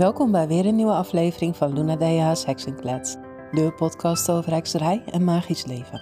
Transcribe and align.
Welkom 0.00 0.32
bij 0.32 0.48
weer 0.48 0.66
een 0.66 0.76
nieuwe 0.76 0.92
aflevering 0.92 1.56
van 1.56 1.72
Luna 1.72 1.96
Dea's 1.96 2.44
Heksenklets, 2.44 3.16
de 3.50 3.72
podcast 3.76 4.30
over 4.30 4.52
hekserij 4.52 5.02
en 5.04 5.24
magisch 5.24 5.66
leven. 5.66 6.00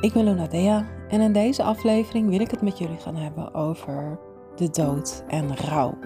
Ik 0.00 0.12
ben 0.12 0.24
Luna 0.24 0.46
Dea 0.46 0.88
en 1.08 1.20
in 1.20 1.32
deze 1.32 1.62
aflevering 1.62 2.28
wil 2.28 2.40
ik 2.40 2.50
het 2.50 2.62
met 2.62 2.78
jullie 2.78 2.98
gaan 2.98 3.16
hebben 3.16 3.54
over 3.54 4.18
de 4.56 4.70
dood 4.70 5.24
en 5.28 5.56
rouw. 5.56 5.98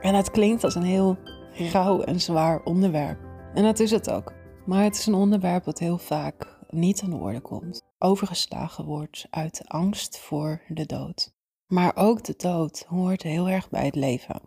En 0.00 0.14
het 0.14 0.30
klinkt 0.30 0.64
als 0.64 0.74
een 0.74 0.82
heel 0.82 1.16
rauw 1.72 2.00
en 2.00 2.20
zwaar 2.20 2.62
onderwerp. 2.62 3.18
En 3.54 3.62
dat 3.62 3.78
is 3.78 3.90
het 3.90 4.10
ook. 4.10 4.32
Maar 4.66 4.84
het 4.84 4.96
is 4.96 5.06
een 5.06 5.14
onderwerp 5.14 5.64
dat 5.64 5.78
heel 5.78 5.98
vaak 5.98 6.58
niet 6.68 7.02
aan 7.02 7.10
de 7.10 7.16
orde 7.16 7.40
komt, 7.40 7.82
overgeslagen 7.98 8.84
wordt 8.84 9.26
uit 9.30 9.62
angst 9.66 10.18
voor 10.18 10.62
de 10.68 10.86
dood. 10.86 11.32
Maar 11.66 11.92
ook 11.94 12.24
de 12.24 12.34
dood 12.36 12.84
hoort 12.88 13.22
heel 13.22 13.48
erg 13.48 13.70
bij 13.70 13.84
het 13.84 13.94
leven. 13.94 14.40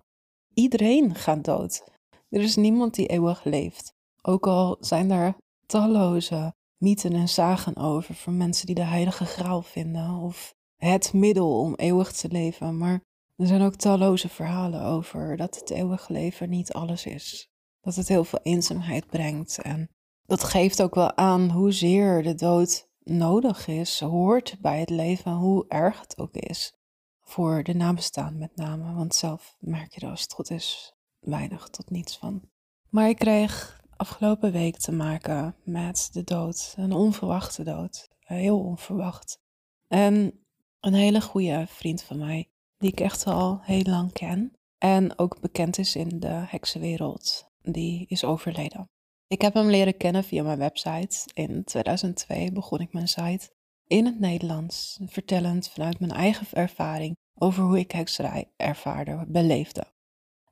Iedereen 0.53 1.15
gaat 1.15 1.43
dood. 1.43 1.93
Er 2.35 2.41
is 2.41 2.55
niemand 2.55 2.95
die 2.95 3.07
eeuwig 3.07 3.43
leeft. 3.43 3.93
Ook 4.21 4.47
al 4.47 4.77
zijn 4.79 5.11
er 5.11 5.35
talloze 5.65 6.53
mythen 6.77 7.13
en 7.13 7.29
zagen 7.29 7.75
over 7.75 8.15
voor 8.15 8.33
mensen 8.33 8.65
die 8.65 8.75
de 8.75 8.83
heilige 8.83 9.25
graal 9.25 9.61
vinden 9.61 10.09
of 10.09 10.53
het 10.75 11.13
middel 11.13 11.59
om 11.59 11.75
eeuwig 11.75 12.11
te 12.11 12.27
leven. 12.27 12.77
Maar 12.77 13.01
er 13.35 13.47
zijn 13.47 13.61
ook 13.61 13.75
talloze 13.75 14.29
verhalen 14.29 14.81
over 14.81 15.37
dat 15.37 15.55
het 15.59 15.69
eeuwige 15.69 16.13
leven 16.13 16.49
niet 16.49 16.73
alles 16.73 17.05
is. 17.05 17.49
Dat 17.81 17.95
het 17.95 18.07
heel 18.07 18.23
veel 18.23 18.39
eenzaamheid 18.43 19.07
brengt. 19.07 19.61
En 19.61 19.89
dat 20.25 20.43
geeft 20.43 20.81
ook 20.81 20.95
wel 20.95 21.17
aan 21.17 21.49
hoezeer 21.49 22.23
de 22.23 22.35
dood 22.35 22.87
nodig 23.03 23.67
is, 23.67 23.99
hoort 23.99 24.55
bij 24.59 24.79
het 24.79 24.89
leven, 24.89 25.31
hoe 25.31 25.65
erg 25.67 25.99
het 25.99 26.17
ook 26.17 26.33
is. 26.33 26.73
Voor 27.21 27.63
de 27.63 27.73
nabestaan 27.73 28.37
met 28.37 28.55
name, 28.55 28.93
want 28.93 29.15
zelf 29.15 29.55
merk 29.59 29.93
je 29.93 30.01
er 30.01 30.09
als 30.09 30.21
het 30.21 30.33
goed 30.33 30.49
is 30.49 30.94
weinig 31.25 31.69
tot 31.69 31.89
niets 31.89 32.17
van. 32.17 32.41
Maar 32.89 33.09
ik 33.09 33.17
kreeg 33.17 33.81
afgelopen 33.97 34.51
week 34.51 34.77
te 34.77 34.91
maken 34.91 35.55
met 35.63 36.09
de 36.11 36.23
dood, 36.23 36.73
een 36.77 36.91
onverwachte 36.91 37.63
dood, 37.63 38.09
heel 38.19 38.59
onverwacht. 38.59 39.39
En 39.87 40.45
een 40.79 40.93
hele 40.93 41.21
goede 41.21 41.65
vriend 41.67 42.03
van 42.03 42.17
mij, 42.17 42.49
die 42.77 42.91
ik 42.91 42.99
echt 42.99 43.25
al 43.25 43.59
heel 43.61 43.83
lang 43.83 44.13
ken 44.13 44.53
en 44.77 45.19
ook 45.19 45.39
bekend 45.41 45.77
is 45.77 45.95
in 45.95 46.19
de 46.19 46.43
heksenwereld, 46.47 47.49
die 47.61 48.05
is 48.07 48.23
overleden. 48.23 48.89
Ik 49.27 49.41
heb 49.41 49.53
hem 49.53 49.69
leren 49.69 49.97
kennen 49.97 50.23
via 50.23 50.43
mijn 50.43 50.57
website. 50.57 51.29
In 51.33 51.63
2002 51.63 52.51
begon 52.51 52.79
ik 52.79 52.93
mijn 52.93 53.07
site 53.07 53.49
in 53.87 54.05
het 54.05 54.19
Nederlands, 54.19 54.99
vertellend 55.05 55.69
vanuit 55.69 55.99
mijn 55.99 56.11
eigen 56.11 56.47
ervaring 56.51 57.17
over 57.35 57.63
hoe 57.63 57.79
ik 57.79 57.91
hekserij 57.91 58.51
ervaarde, 58.57 59.25
beleefde. 59.27 59.93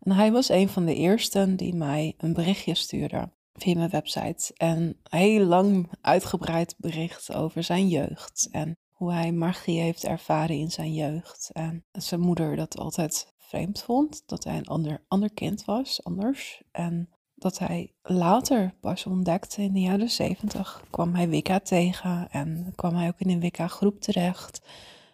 En 0.03 0.11
hij 0.11 0.31
was 0.31 0.49
een 0.49 0.69
van 0.69 0.85
de 0.85 0.95
eersten 0.95 1.55
die 1.55 1.75
mij 1.75 2.13
een 2.17 2.33
berichtje 2.33 2.75
stuurde 2.75 3.29
via 3.53 3.75
mijn 3.75 3.89
website. 3.89 4.53
En 4.53 4.97
een 5.03 5.19
heel 5.19 5.45
lang 5.45 5.89
uitgebreid 6.01 6.75
bericht 6.77 7.33
over 7.33 7.63
zijn 7.63 7.87
jeugd. 7.87 8.47
En 8.51 8.77
hoe 8.91 9.11
hij 9.11 9.31
magie 9.31 9.79
heeft 9.79 10.03
ervaren 10.03 10.57
in 10.57 10.71
zijn 10.71 10.93
jeugd. 10.93 11.49
En 11.53 11.85
zijn 11.91 12.21
moeder 12.21 12.55
dat 12.55 12.77
altijd 12.77 13.33
vreemd 13.37 13.81
vond. 13.81 14.23
Dat 14.25 14.43
hij 14.43 14.57
een 14.57 14.67
ander, 14.67 15.03
ander 15.07 15.33
kind 15.33 15.65
was, 15.65 16.03
anders. 16.03 16.61
En 16.71 17.09
dat 17.35 17.59
hij 17.59 17.93
later 18.01 18.73
pas 18.79 19.05
ontdekte 19.05 19.61
in 19.61 19.73
de 19.73 19.79
jaren 19.79 20.09
zeventig. 20.09 20.83
kwam 20.89 21.15
hij 21.15 21.29
Wicca 21.29 21.59
tegen. 21.59 22.27
En 22.31 22.73
kwam 22.75 22.95
hij 22.95 23.07
ook 23.07 23.19
in 23.19 23.29
een 23.29 23.39
Wicca-groep 23.39 24.01
terecht. 24.01 24.61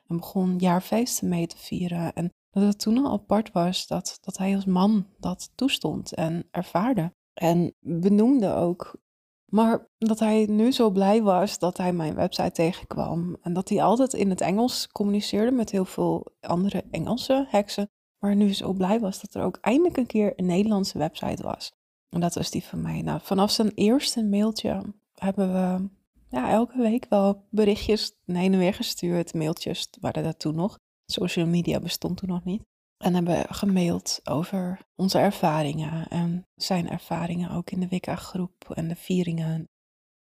En 0.07 0.17
begon 0.17 0.57
jaarfeesten 0.57 1.29
mee 1.29 1.47
te 1.47 1.57
vieren. 1.57 2.13
En 2.13 2.29
dat 2.49 2.63
het 2.63 2.79
toen 2.79 3.05
al 3.05 3.11
apart 3.11 3.51
was 3.51 3.87
dat, 3.87 4.17
dat 4.21 4.37
hij 4.37 4.55
als 4.55 4.65
man 4.65 5.07
dat 5.19 5.51
toestond 5.55 6.13
en 6.13 6.47
ervaarde. 6.51 7.13
En 7.33 7.75
benoemde 7.79 8.53
ook. 8.53 8.97
Maar 9.45 9.89
dat 9.97 10.19
hij 10.19 10.45
nu 10.45 10.71
zo 10.71 10.89
blij 10.89 11.21
was 11.21 11.59
dat 11.59 11.77
hij 11.77 11.93
mijn 11.93 12.15
website 12.15 12.51
tegenkwam. 12.51 13.37
En 13.41 13.53
dat 13.53 13.69
hij 13.69 13.83
altijd 13.83 14.13
in 14.13 14.29
het 14.29 14.41
Engels 14.41 14.87
communiceerde 14.87 15.51
met 15.51 15.71
heel 15.71 15.85
veel 15.85 16.31
andere 16.41 16.83
Engelse 16.91 17.45
heksen. 17.49 17.89
Maar 18.19 18.35
nu 18.35 18.53
zo 18.53 18.73
blij 18.73 18.99
was 18.99 19.21
dat 19.21 19.33
er 19.33 19.43
ook 19.43 19.57
eindelijk 19.61 19.97
een 19.97 20.05
keer 20.05 20.33
een 20.35 20.45
Nederlandse 20.45 20.97
website 20.97 21.43
was. 21.43 21.71
En 22.09 22.19
dat 22.19 22.35
was 22.35 22.49
die 22.49 22.63
van 22.63 22.81
mij. 22.81 23.01
Nou, 23.01 23.19
vanaf 23.23 23.51
zijn 23.51 23.71
eerste 23.73 24.23
mailtje 24.23 24.93
hebben 25.13 25.53
we 25.53 25.89
ja, 26.29 26.49
elke 26.49 26.77
week 26.77 27.05
wel 27.09 27.47
berichtjes 27.49 28.15
heen 28.25 28.53
en 28.53 28.59
weer 28.59 28.73
gestuurd. 28.73 29.33
Mailtjes 29.33 29.89
waren 29.99 30.23
dat 30.23 30.39
toen 30.39 30.55
nog. 30.55 30.79
Social 31.11 31.47
media 31.47 31.79
bestond 31.79 32.17
toen 32.17 32.29
nog 32.29 32.43
niet. 32.43 32.63
En 32.97 33.13
hebben 33.13 33.45
gemaild 33.49 34.19
over 34.23 34.79
onze 34.95 35.17
ervaringen 35.17 36.07
en 36.07 36.47
zijn 36.55 36.89
ervaringen 36.89 37.51
ook 37.51 37.71
in 37.71 37.79
de 37.79 37.87
Wicca-groep 37.87 38.69
en 38.73 38.87
de 38.87 38.95
vieringen. 38.95 39.69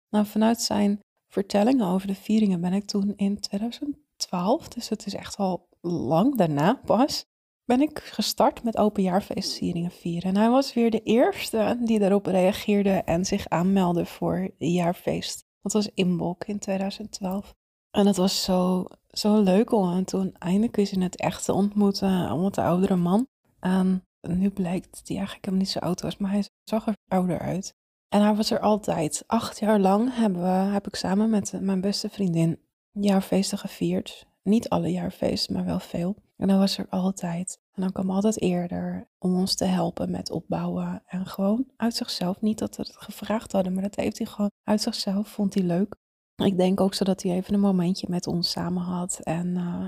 Nou, 0.08 0.26
vanuit 0.26 0.60
zijn 0.60 1.00
vertellingen 1.32 1.86
over 1.86 2.06
de 2.06 2.14
vieringen 2.14 2.60
ben 2.60 2.72
ik 2.72 2.84
toen 2.84 3.12
in 3.16 3.40
2012, 3.40 4.68
dus 4.68 4.88
het 4.88 5.06
is 5.06 5.14
echt 5.14 5.36
al 5.36 5.68
lang 5.80 6.36
daarna 6.36 6.74
pas, 6.74 7.24
ben 7.64 7.80
ik 7.80 7.98
gestart 7.98 8.62
met 8.62 8.76
openjaarfeestvieringen 8.76 9.90
vieren. 9.90 10.30
En 10.30 10.36
hij 10.36 10.50
was 10.50 10.74
weer 10.74 10.90
de 10.90 11.02
eerste 11.02 11.78
die 11.84 11.98
daarop 11.98 12.26
reageerde 12.26 12.90
en 12.90 13.24
zich 13.24 13.48
aanmeldde 13.48 14.06
voor 14.06 14.50
jaarfeest. 14.58 15.44
Dat 15.62 15.72
was 15.72 15.90
Inbok 15.94 16.44
in 16.44 16.58
2012. 16.58 17.54
En 17.90 18.06
het 18.06 18.16
was 18.16 18.42
zo, 18.42 18.84
zo 19.08 19.40
leuk 19.42 19.72
om 19.72 19.88
hem 19.88 20.04
toen 20.04 20.34
eindelijk 20.38 20.76
eens 20.76 20.92
in 20.92 21.02
het 21.02 21.16
echt 21.16 21.44
te 21.44 21.52
ontmoeten. 21.52 22.32
Om 22.32 22.52
de 22.52 22.62
oudere 22.62 22.96
man. 22.96 23.26
En 23.60 24.04
nu 24.20 24.50
blijkt 24.50 24.90
dat 24.90 25.08
hij 25.08 25.16
eigenlijk 25.16 25.44
helemaal 25.44 25.66
niet 25.66 25.74
zo 25.74 25.78
oud 25.78 26.00
was, 26.00 26.16
maar 26.16 26.30
hij 26.30 26.48
zag 26.64 26.86
er 26.86 26.96
ouder 27.08 27.38
uit. 27.38 27.74
En 28.08 28.22
hij 28.22 28.34
was 28.34 28.50
er 28.50 28.60
altijd. 28.60 29.24
Acht 29.26 29.58
jaar 29.58 29.78
lang 29.78 30.14
hebben 30.14 30.42
we, 30.42 30.48
heb 30.48 30.86
ik 30.86 30.94
samen 30.94 31.30
met 31.30 31.60
mijn 31.60 31.80
beste 31.80 32.08
vriendin 32.08 32.58
jaarfeesten 32.92 33.58
gevierd. 33.58 34.26
Niet 34.42 34.68
alle 34.68 34.88
jaarfeesten, 34.92 35.54
maar 35.54 35.64
wel 35.64 35.80
veel. 35.80 36.16
En 36.36 36.48
hij 36.48 36.58
was 36.58 36.78
er 36.78 36.86
altijd. 36.88 37.60
En 37.72 37.82
dan 37.82 37.92
kwam 37.92 38.10
altijd 38.10 38.40
eerder 38.40 39.08
om 39.18 39.36
ons 39.36 39.54
te 39.54 39.64
helpen 39.64 40.10
met 40.10 40.30
opbouwen. 40.30 41.02
En 41.06 41.26
gewoon 41.26 41.66
uit 41.76 41.94
zichzelf. 41.94 42.40
Niet 42.40 42.58
dat 42.58 42.76
we 42.76 42.82
het 42.82 42.96
gevraagd 42.96 43.52
hadden, 43.52 43.72
maar 43.72 43.82
dat 43.82 43.96
heeft 43.96 44.18
hij 44.18 44.26
gewoon 44.26 44.50
uit 44.62 44.80
zichzelf. 44.80 45.28
Vond 45.28 45.54
hij 45.54 45.62
leuk. 45.62 45.94
Ik 46.44 46.56
denk 46.56 46.80
ook 46.80 46.94
zodat 46.94 47.22
hij 47.22 47.32
even 47.32 47.54
een 47.54 47.60
momentje 47.60 48.06
met 48.10 48.26
ons 48.26 48.50
samen 48.50 48.82
had. 48.82 49.20
En 49.22 49.46
uh, 49.46 49.86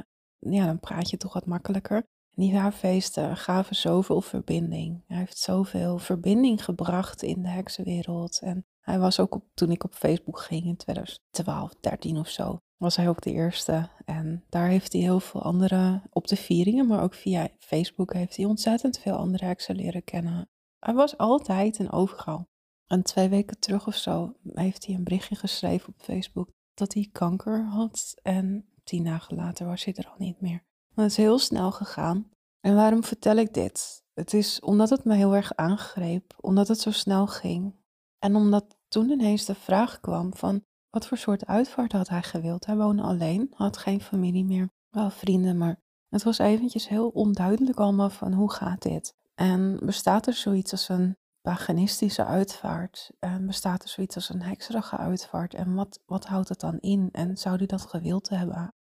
ja, 0.52 0.66
dan 0.66 0.80
praat 0.80 1.10
je 1.10 1.16
toch 1.16 1.32
wat 1.32 1.46
makkelijker. 1.46 2.02
Die 2.34 2.52
jaarfeesten 2.52 3.36
gaven 3.36 3.76
zoveel 3.76 4.20
verbinding. 4.20 5.02
Hij 5.06 5.16
heeft 5.16 5.38
zoveel 5.38 5.98
verbinding 5.98 6.64
gebracht 6.64 7.22
in 7.22 7.42
de 7.42 7.48
heksenwereld. 7.48 8.40
En 8.42 8.64
hij 8.80 8.98
was 8.98 9.20
ook 9.20 9.40
toen 9.54 9.70
ik 9.70 9.84
op 9.84 9.94
Facebook 9.94 10.38
ging 10.38 10.64
in 10.64 10.76
2012, 10.76 11.74
13 11.80 12.18
of 12.18 12.28
zo, 12.28 12.58
was 12.76 12.96
hij 12.96 13.08
ook 13.08 13.20
de 13.20 13.32
eerste. 13.32 13.88
En 14.04 14.44
daar 14.48 14.68
heeft 14.68 14.92
hij 14.92 15.02
heel 15.02 15.20
veel 15.20 15.42
andere, 15.42 16.02
op 16.10 16.26
de 16.26 16.36
vieringen, 16.36 16.86
maar 16.86 17.02
ook 17.02 17.14
via 17.14 17.48
Facebook 17.58 18.12
heeft 18.12 18.36
hij 18.36 18.44
ontzettend 18.44 18.98
veel 18.98 19.16
andere 19.16 19.44
heksen 19.44 19.76
leren 19.76 20.04
kennen. 20.04 20.48
Hij 20.78 20.94
was 20.94 21.18
altijd 21.18 21.78
een 21.78 21.92
overal. 21.92 22.46
En 22.92 23.02
twee 23.02 23.28
weken 23.28 23.58
terug 23.58 23.86
of 23.86 23.94
zo 23.94 24.34
heeft 24.52 24.86
hij 24.86 24.94
een 24.94 25.04
berichtje 25.04 25.34
geschreven 25.34 25.88
op 25.88 26.02
Facebook 26.02 26.50
dat 26.74 26.94
hij 26.94 27.08
kanker 27.12 27.64
had. 27.64 28.14
En 28.22 28.64
tien 28.84 29.04
dagen 29.04 29.36
later 29.36 29.66
was 29.66 29.84
hij 29.84 29.94
er 29.94 30.06
al 30.06 30.14
niet 30.18 30.40
meer. 30.40 30.64
Het 30.94 31.10
is 31.10 31.16
heel 31.16 31.38
snel 31.38 31.72
gegaan. 31.72 32.30
En 32.60 32.74
waarom 32.74 33.04
vertel 33.04 33.36
ik 33.36 33.54
dit? 33.54 34.04
Het 34.14 34.34
is 34.34 34.60
omdat 34.60 34.90
het 34.90 35.04
me 35.04 35.14
heel 35.14 35.34
erg 35.34 35.54
aangreep, 35.54 36.36
omdat 36.40 36.68
het 36.68 36.80
zo 36.80 36.90
snel 36.90 37.26
ging. 37.26 37.74
En 38.18 38.36
omdat 38.36 38.76
toen 38.88 39.10
ineens 39.10 39.44
de 39.44 39.54
vraag 39.54 40.00
kwam 40.00 40.34
van 40.34 40.64
wat 40.90 41.06
voor 41.06 41.18
soort 41.18 41.46
uitvaart 41.46 41.92
had 41.92 42.08
hij 42.08 42.22
gewild. 42.22 42.66
Hij 42.66 42.76
woonde 42.76 43.02
alleen, 43.02 43.52
had 43.54 43.76
geen 43.76 44.00
familie 44.00 44.44
meer, 44.44 44.70
wel 44.90 45.10
vrienden, 45.10 45.56
maar 45.56 45.80
het 46.08 46.22
was 46.22 46.38
eventjes 46.38 46.88
heel 46.88 47.08
onduidelijk 47.08 47.78
allemaal 47.78 48.10
van 48.10 48.32
hoe 48.32 48.52
gaat 48.52 48.82
dit? 48.82 49.14
En 49.34 49.78
bestaat 49.82 50.26
er 50.26 50.34
zoiets 50.34 50.72
als 50.72 50.88
een 50.88 51.16
paganistische 51.42 52.24
uitvaart? 52.24 53.12
En 53.18 53.46
bestaat 53.46 53.82
er 53.82 53.88
zoiets 53.88 54.14
als 54.14 54.28
een 54.28 54.42
hekserige 54.42 54.96
uitvaart? 54.96 55.54
En 55.54 55.74
wat, 55.74 56.00
wat 56.06 56.26
houdt 56.26 56.48
het 56.48 56.60
dan 56.60 56.78
in? 56.78 57.08
En 57.12 57.36
zou 57.36 57.56
hij 57.56 57.66
dat 57.66 57.86
gewild 57.86 58.28
hebben? 58.28 58.74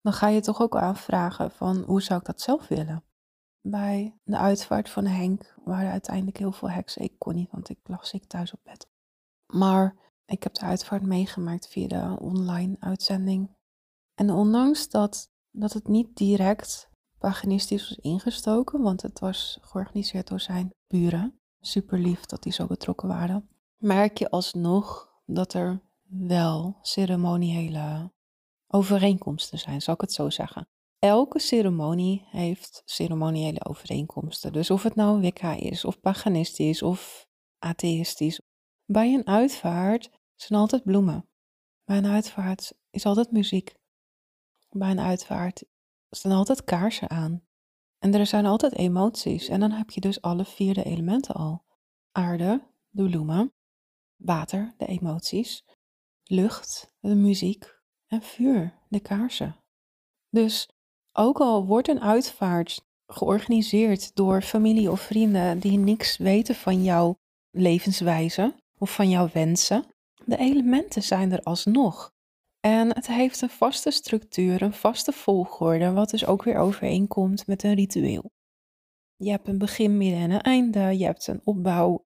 Dan 0.00 0.12
ga 0.12 0.28
je 0.28 0.40
toch 0.40 0.60
ook 0.60 0.76
aanvragen 0.76 1.50
van 1.50 1.82
hoe 1.82 2.02
zou 2.02 2.20
ik 2.20 2.26
dat 2.26 2.40
zelf 2.40 2.68
willen? 2.68 3.04
Bij 3.60 4.18
de 4.24 4.38
uitvaart 4.38 4.90
van 4.90 5.06
Henk 5.06 5.54
waren 5.64 5.90
uiteindelijk 5.90 6.38
heel 6.38 6.52
veel 6.52 6.70
heksen. 6.70 7.02
Ik 7.02 7.18
kon 7.18 7.34
niet, 7.34 7.50
want 7.50 7.68
ik 7.68 7.78
lag 7.82 8.06
ziek 8.06 8.24
thuis 8.24 8.52
op 8.52 8.60
bed. 8.62 8.86
Maar 9.52 9.96
ik 10.26 10.42
heb 10.42 10.54
de 10.54 10.60
uitvaart 10.60 11.02
meegemaakt 11.02 11.68
via 11.68 11.86
de 11.88 12.20
online 12.20 12.76
uitzending. 12.80 13.56
En 14.14 14.30
ondanks 14.30 14.88
dat, 14.88 15.30
dat 15.50 15.72
het 15.72 15.88
niet 15.88 16.16
direct 16.16 16.88
paganistisch 17.18 17.88
was 17.88 17.98
ingestoken, 17.98 18.82
want 18.82 19.02
het 19.02 19.20
was 19.20 19.58
georganiseerd 19.60 20.28
door 20.28 20.40
zijn 20.40 20.70
buren, 20.86 21.40
super 21.66 21.98
lief 21.98 22.26
dat 22.26 22.42
die 22.42 22.52
zo 22.52 22.66
betrokken 22.66 23.08
waren, 23.08 23.48
merk 23.76 24.18
je 24.18 24.30
alsnog 24.30 25.12
dat 25.26 25.54
er 25.54 25.80
wel 26.08 26.78
ceremoniële 26.82 28.12
overeenkomsten 28.66 29.58
zijn, 29.58 29.82
zal 29.82 29.94
ik 29.94 30.00
het 30.00 30.12
zo 30.12 30.30
zeggen. 30.30 30.68
elke 30.98 31.38
ceremonie 31.38 32.26
heeft 32.30 32.82
ceremoniële 32.84 33.64
overeenkomsten. 33.64 34.52
Dus 34.52 34.70
of 34.70 34.82
het 34.82 34.94
nou 34.94 35.20
Wicca 35.20 35.52
is, 35.54 35.84
of 35.84 36.00
paganistisch, 36.00 36.82
of 36.82 37.26
atheïstisch. 37.58 38.40
Bij 38.84 39.14
een 39.14 39.26
uitvaart 39.26 40.10
zijn 40.34 40.60
altijd 40.60 40.84
bloemen. 40.84 41.28
Bij 41.84 41.96
een 41.96 42.06
uitvaart 42.06 42.74
is 42.90 43.06
altijd 43.06 43.30
muziek. 43.30 43.74
Bij 44.70 44.90
een 44.90 45.00
uitvaart 45.00 45.64
staan 46.10 46.32
altijd 46.32 46.64
kaarsen 46.64 47.10
aan. 47.10 47.42
En 48.04 48.14
er 48.14 48.26
zijn 48.26 48.46
altijd 48.46 48.74
emoties. 48.76 49.48
En 49.48 49.60
dan 49.60 49.70
heb 49.70 49.90
je 49.90 50.00
dus 50.00 50.20
alle 50.20 50.44
vier 50.44 50.74
de 50.74 50.84
elementen 50.84 51.34
al. 51.34 51.64
Aarde, 52.12 52.62
de 52.90 53.04
bloemen. 53.04 53.52
Water, 54.16 54.74
de 54.76 54.86
emoties. 54.86 55.64
Lucht, 56.24 56.92
de 57.00 57.14
muziek. 57.14 57.80
En 58.06 58.22
vuur, 58.22 58.74
de 58.88 59.00
kaarsen. 59.00 59.56
Dus 60.30 60.68
ook 61.12 61.40
al 61.40 61.66
wordt 61.66 61.88
een 61.88 62.00
uitvaart 62.00 62.84
georganiseerd 63.06 64.14
door 64.16 64.42
familie 64.42 64.90
of 64.90 65.00
vrienden 65.00 65.58
die 65.58 65.78
niks 65.78 66.16
weten 66.16 66.54
van 66.54 66.82
jouw 66.82 67.16
levenswijze 67.50 68.54
of 68.78 68.94
van 68.94 69.08
jouw 69.08 69.28
wensen, 69.32 69.84
de 70.24 70.36
elementen 70.36 71.02
zijn 71.02 71.32
er 71.32 71.42
alsnog. 71.42 72.13
En 72.64 72.94
het 72.94 73.06
heeft 73.06 73.40
een 73.40 73.50
vaste 73.50 73.90
structuur, 73.90 74.62
een 74.62 74.72
vaste 74.72 75.12
volgorde, 75.12 75.92
wat 75.92 76.10
dus 76.10 76.26
ook 76.26 76.42
weer 76.42 76.56
overeenkomt 76.56 77.46
met 77.46 77.62
een 77.62 77.74
ritueel. 77.74 78.30
Je 79.16 79.30
hebt 79.30 79.48
een 79.48 79.58
begin, 79.58 79.96
midden 79.96 80.20
en 80.20 80.30
een 80.30 80.40
einde, 80.40 80.98
je 80.98 81.04
hebt 81.04 81.26
een 81.26 81.40
opbouw. 81.44 82.04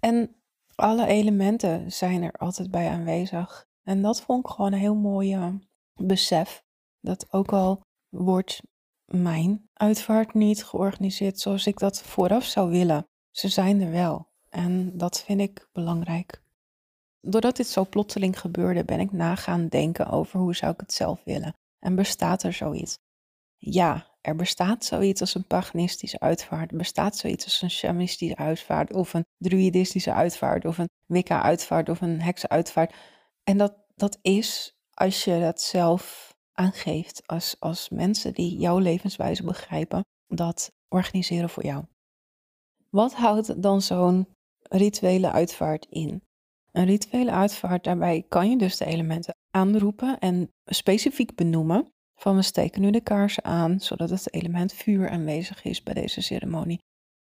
En 0.00 0.42
alle 0.74 1.06
elementen 1.06 1.92
zijn 1.92 2.22
er 2.22 2.32
altijd 2.32 2.70
bij 2.70 2.88
aanwezig. 2.88 3.66
En 3.82 4.02
dat 4.02 4.22
vond 4.22 4.44
ik 4.46 4.50
gewoon 4.50 4.72
een 4.72 4.78
heel 4.78 4.94
mooi 4.94 5.60
besef. 5.94 6.62
Dat 7.00 7.32
ook 7.32 7.52
al 7.52 7.80
wordt 8.08 8.60
mijn 9.04 9.68
uitvaart 9.72 10.34
niet 10.34 10.64
georganiseerd 10.64 11.40
zoals 11.40 11.66
ik 11.66 11.78
dat 11.78 12.02
vooraf 12.02 12.44
zou 12.44 12.70
willen, 12.70 13.06
ze 13.30 13.48
zijn 13.48 13.80
er 13.80 13.90
wel. 13.90 14.30
En 14.48 14.96
dat 14.96 15.22
vind 15.22 15.40
ik 15.40 15.68
belangrijk 15.72 16.41
doordat 17.22 17.56
dit 17.56 17.66
zo 17.66 17.86
plotseling 17.86 18.40
gebeurde, 18.40 18.84
ben 18.84 19.00
ik 19.00 19.12
nagaan 19.12 19.68
denken 19.68 20.06
over 20.06 20.40
hoe 20.40 20.54
zou 20.54 20.72
ik 20.72 20.80
het 20.80 20.92
zelf 20.92 21.20
willen. 21.24 21.54
En 21.78 21.94
bestaat 21.94 22.42
er 22.42 22.52
zoiets? 22.52 22.98
Ja, 23.56 24.06
er 24.20 24.36
bestaat 24.36 24.84
zoiets 24.84 25.20
als 25.20 25.34
een 25.34 25.46
paganistische 25.46 26.20
uitvaart. 26.20 26.70
Er 26.70 26.76
bestaat 26.76 27.16
zoiets 27.16 27.44
als 27.44 27.62
een 27.62 27.70
shamanistische 27.70 28.36
uitvaart. 28.36 28.92
Of 28.92 29.14
een 29.14 29.24
druidistische 29.38 30.12
uitvaart. 30.12 30.64
Of 30.64 30.78
een 30.78 30.88
wicca-uitvaart. 31.06 31.88
Of 31.88 32.00
een 32.00 32.20
heksenuitvaart. 32.20 32.94
En 33.44 33.58
dat, 33.58 33.74
dat 33.94 34.18
is 34.22 34.76
als 34.94 35.24
je 35.24 35.40
dat 35.40 35.60
zelf 35.60 36.34
aangeeft. 36.52 37.22
Als, 37.26 37.56
als 37.58 37.88
mensen 37.88 38.34
die 38.34 38.58
jouw 38.58 38.78
levenswijze 38.78 39.44
begrijpen. 39.44 40.04
Dat 40.26 40.72
organiseren 40.88 41.50
voor 41.50 41.64
jou. 41.64 41.84
Wat 42.90 43.14
houdt 43.14 43.62
dan 43.62 43.82
zo'n 43.82 44.28
rituele 44.62 45.30
uitvaart 45.30 45.86
in? 45.90 46.22
Een 46.72 46.84
rituele 46.84 47.30
uitvaart, 47.30 47.84
daarbij 47.84 48.24
kan 48.28 48.50
je 48.50 48.56
dus 48.56 48.76
de 48.76 48.84
elementen 48.84 49.34
aanroepen 49.50 50.18
en 50.18 50.50
specifiek 50.64 51.34
benoemen. 51.34 51.92
Van 52.14 52.36
we 52.36 52.42
steken 52.42 52.80
nu 52.80 52.90
de 52.90 53.00
kaarsen 53.00 53.44
aan, 53.44 53.80
zodat 53.80 54.10
het 54.10 54.34
element 54.34 54.72
vuur 54.72 55.08
aanwezig 55.08 55.64
is 55.64 55.82
bij 55.82 55.94
deze 55.94 56.20
ceremonie. 56.20 56.78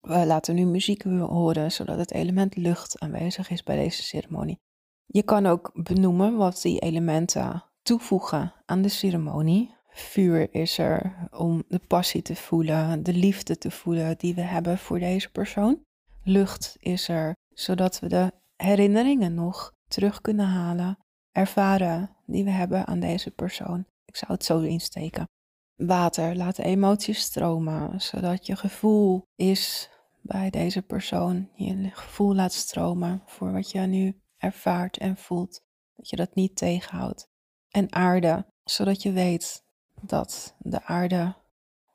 We 0.00 0.26
laten 0.26 0.54
nu 0.54 0.64
muziek 0.64 1.02
horen, 1.02 1.72
zodat 1.72 1.98
het 1.98 2.12
element 2.12 2.56
lucht 2.56 3.00
aanwezig 3.00 3.50
is 3.50 3.62
bij 3.62 3.76
deze 3.76 4.02
ceremonie. 4.02 4.58
Je 5.06 5.22
kan 5.22 5.46
ook 5.46 5.70
benoemen 5.74 6.36
wat 6.36 6.62
die 6.62 6.78
elementen 6.78 7.64
toevoegen 7.82 8.52
aan 8.66 8.82
de 8.82 8.88
ceremonie. 8.88 9.74
Vuur 9.88 10.54
is 10.54 10.78
er 10.78 11.28
om 11.30 11.64
de 11.68 11.80
passie 11.86 12.22
te 12.22 12.36
voelen, 12.36 13.02
de 13.02 13.14
liefde 13.14 13.58
te 13.58 13.70
voelen 13.70 14.18
die 14.18 14.34
we 14.34 14.40
hebben 14.40 14.78
voor 14.78 14.98
deze 14.98 15.30
persoon. 15.30 15.82
Lucht 16.22 16.76
is 16.78 17.08
er 17.08 17.32
zodat 17.54 18.00
we 18.00 18.08
de 18.08 18.32
herinneringen 18.56 19.34
nog 19.34 19.72
terug 19.88 20.20
kunnen 20.20 20.46
halen, 20.46 20.98
ervaren 21.32 22.16
die 22.26 22.44
we 22.44 22.50
hebben 22.50 22.86
aan 22.86 23.00
deze 23.00 23.30
persoon. 23.30 23.84
Ik 24.04 24.16
zou 24.16 24.32
het 24.32 24.44
zo 24.44 24.60
insteken. 24.60 25.28
Water, 25.76 26.36
laat 26.36 26.56
de 26.56 26.62
emoties 26.62 27.20
stromen, 27.20 28.00
zodat 28.00 28.46
je 28.46 28.56
gevoel 28.56 29.26
is 29.34 29.90
bij 30.20 30.50
deze 30.50 30.82
persoon. 30.82 31.48
Je 31.54 31.90
gevoel 31.92 32.34
laat 32.34 32.52
stromen 32.52 33.22
voor 33.26 33.52
wat 33.52 33.70
je 33.70 33.80
nu 33.80 34.20
ervaart 34.36 34.96
en 34.96 35.16
voelt. 35.16 35.60
Dat 35.94 36.08
je 36.08 36.16
dat 36.16 36.34
niet 36.34 36.56
tegenhoudt. 36.56 37.28
En 37.68 37.92
aarde, 37.92 38.46
zodat 38.64 39.02
je 39.02 39.12
weet 39.12 39.64
dat 40.00 40.54
de 40.58 40.84
aarde 40.84 41.34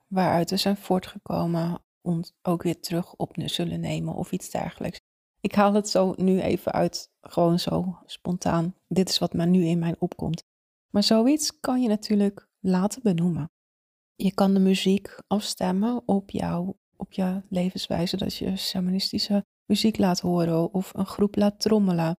waaruit 0.08 0.50
we 0.50 0.58
zijn 0.58 0.78
voortgekomen 0.78 1.82
ons 2.02 2.34
ook 2.42 2.64
weer 2.64 2.80
terug 2.80 3.16
op 3.16 3.36
zullen 3.46 3.80
nemen 3.80 4.14
of 4.14 4.32
iets 4.32 4.50
dergelijks. 4.50 5.00
Ik 5.42 5.56
haal 5.56 5.74
het 5.74 5.90
zo 5.90 6.14
nu 6.18 6.42
even 6.42 6.72
uit, 6.72 7.12
gewoon 7.22 7.60
zo 7.60 8.00
spontaan. 8.06 8.76
Dit 8.88 9.10
is 9.10 9.18
wat 9.18 9.34
maar 9.34 9.48
nu 9.48 9.66
in 9.66 9.80
mij 9.80 9.96
opkomt. 10.00 10.44
Maar 10.90 11.04
zoiets 11.04 11.60
kan 11.60 11.82
je 11.82 11.88
natuurlijk 11.88 12.48
laten 12.60 13.02
benoemen. 13.04 13.52
Je 14.16 14.34
kan 14.34 14.54
de 14.54 14.60
muziek 14.60 15.20
afstemmen 15.28 16.02
op 16.06 16.30
jou, 16.30 16.74
op 16.96 17.12
je 17.12 17.42
levenswijze, 17.50 18.18
dat 18.18 18.36
je 18.36 18.58
shamanistische 18.58 19.46
muziek 19.66 19.98
laat 19.98 20.20
horen 20.20 20.74
of 20.74 20.94
een 20.94 21.06
groep 21.06 21.36
laat 21.36 21.60
trommelen. 21.60 22.18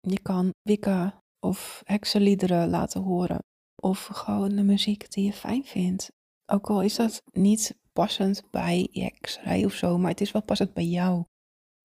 Je 0.00 0.20
kan 0.20 0.50
wicca 0.62 1.22
of 1.40 1.82
heksenliederen 1.84 2.70
laten 2.70 3.02
horen 3.02 3.44
of 3.82 4.06
gewoon 4.06 4.56
de 4.56 4.62
muziek 4.62 5.10
die 5.10 5.24
je 5.24 5.32
fijn 5.32 5.64
vindt. 5.64 6.12
Ook 6.46 6.70
al 6.70 6.82
is 6.82 6.96
dat 6.96 7.22
niet 7.32 7.78
passend 7.92 8.42
bij 8.50 8.88
hekserij 8.92 9.64
of 9.64 9.72
zo, 9.72 9.98
maar 9.98 10.10
het 10.10 10.20
is 10.20 10.32
wel 10.32 10.42
passend 10.42 10.74
bij 10.74 10.86
jou. 10.86 11.24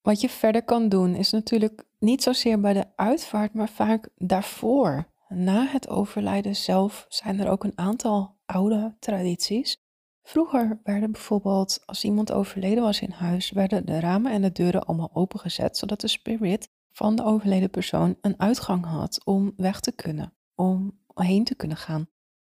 Wat 0.08 0.22
je 0.22 0.30
verder 0.30 0.64
kan 0.64 0.90
doen 0.90 1.16
is 1.16 1.32
natuurlijk 1.32 1.84
niet 2.00 2.24
zozeer 2.24 2.60
bij 2.60 2.74
de 2.74 2.86
uitvaart, 2.96 3.54
maar 3.54 3.70
vaak 3.70 4.10
daarvoor. 4.16 5.08
Na 5.28 5.66
het 5.66 5.90
overlijden 5.90 6.56
zelf 6.56 7.06
zijn 7.10 7.40
er 7.40 7.50
ook 7.50 7.64
een 7.64 7.78
aantal 7.78 8.36
oude 8.46 8.96
tradities. 9.00 9.82
Vroeger 10.24 10.80
werden 10.84 11.12
bijvoorbeeld, 11.12 11.84
als 11.86 12.04
iemand 12.04 12.32
overleden 12.32 12.84
was 12.84 13.02
in 13.02 13.12
huis, 13.12 13.52
werden 13.52 13.86
de 13.86 14.00
ramen 14.00 14.32
en 14.32 14.42
de 14.42 14.52
deuren 14.52 14.84
allemaal 14.84 15.10
opengezet, 15.14 15.78
zodat 15.78 16.02
de 16.02 16.08
spirit 16.08 16.70
van 16.92 17.16
de 17.16 17.24
overleden 17.24 17.70
persoon 17.70 18.18
een 18.22 18.40
uitgang 18.40 18.86
had 18.86 19.26
om 19.26 19.54
weg 19.56 19.80
te 19.80 19.92
kunnen, 19.92 20.34
om 20.56 21.00
heen 21.14 21.44
te 21.44 21.56
kunnen 21.56 21.78
gaan. 21.78 22.08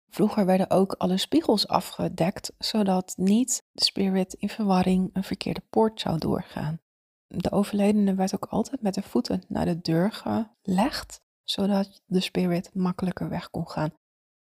Vroeger 0.10 0.46
werden 0.46 0.70
ook 0.70 0.94
alle 0.94 1.18
spiegels 1.18 1.68
afgedekt, 1.68 2.54
zodat 2.58 3.14
niet 3.18 3.64
de 3.72 3.84
spirit 3.84 4.34
in 4.34 4.50
verwarring 4.50 5.10
een 5.14 5.24
verkeerde 5.24 5.64
poort 5.70 6.02
zou 6.02 6.18
doorgaan 6.18 6.82
de 7.32 7.52
overledene 7.52 8.16
werd 8.16 8.36
ook 8.36 8.46
altijd 8.46 8.82
met 8.82 8.94
de 8.94 9.02
voeten 9.02 9.44
naar 9.48 9.66
de 9.66 9.82
deur 9.82 10.12
gelegd, 10.12 11.22
zodat 11.44 12.02
de 12.06 12.20
spirit 12.20 12.70
makkelijker 12.74 13.30
weg 13.30 13.50
kon 13.50 13.70
gaan. 13.70 13.94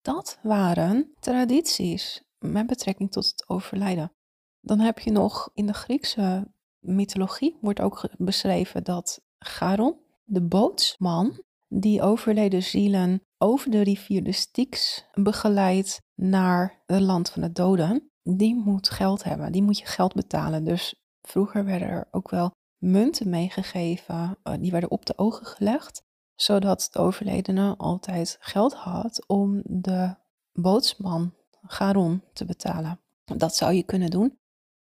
Dat 0.02 0.38
waren 0.42 1.12
tradities 1.20 2.22
met 2.38 2.66
betrekking 2.66 3.12
tot 3.12 3.26
het 3.26 3.48
overlijden. 3.48 4.12
Dan 4.60 4.78
heb 4.78 4.98
je 4.98 5.10
nog 5.10 5.50
in 5.54 5.66
de 5.66 5.74
Griekse 5.74 6.52
mythologie 6.78 7.58
wordt 7.60 7.80
ook 7.80 8.08
beschreven 8.16 8.84
dat 8.84 9.20
Charon, 9.38 9.96
de 10.24 10.42
bootsman, 10.42 11.42
die 11.68 12.02
overleden 12.02 12.62
zielen 12.62 13.22
over 13.38 13.70
de 13.70 13.82
rivier 13.82 14.24
de 14.24 14.32
Styx 14.32 15.04
begeleidt 15.12 16.00
naar 16.14 16.82
het 16.86 17.00
land 17.00 17.30
van 17.30 17.42
de 17.42 17.52
doden, 17.52 18.10
die 18.22 18.54
moet 18.54 18.90
geld 18.90 19.24
hebben, 19.24 19.52
die 19.52 19.62
moet 19.62 19.78
je 19.78 19.86
geld 19.86 20.14
betalen. 20.14 20.64
Dus 20.64 20.94
vroeger 21.22 21.64
werden 21.64 21.88
er 21.88 22.08
ook 22.10 22.30
wel 22.30 22.52
munten 22.90 23.28
meegegeven, 23.28 24.38
eh, 24.42 24.54
die 24.60 24.70
werden 24.70 24.90
op 24.90 25.06
de 25.06 25.18
ogen 25.18 25.46
gelegd, 25.46 26.02
zodat 26.34 26.88
de 26.92 26.98
overledene 26.98 27.74
altijd 27.76 28.36
geld 28.40 28.74
had 28.74 29.24
om 29.26 29.62
de 29.64 30.14
bootsman 30.52 31.34
Garon 31.66 32.22
te 32.32 32.44
betalen. 32.44 33.00
Dat 33.24 33.56
zou 33.56 33.72
je 33.72 33.82
kunnen 33.82 34.10
doen. 34.10 34.38